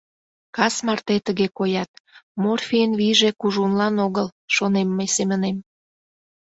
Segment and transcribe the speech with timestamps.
[0.55, 1.91] «Кас марте тыге коят,
[2.41, 5.57] морфийын вийже кужунлан огыл»,— шонем мый семынем.